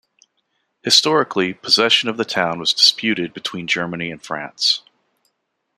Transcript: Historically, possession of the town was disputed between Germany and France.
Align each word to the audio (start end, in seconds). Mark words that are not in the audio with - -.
Historically, 0.81 1.53
possession 1.53 2.09
of 2.09 2.17
the 2.17 2.25
town 2.25 2.57
was 2.57 2.73
disputed 2.73 3.35
between 3.35 3.67
Germany 3.67 4.09
and 4.09 4.19
France. 4.23 4.81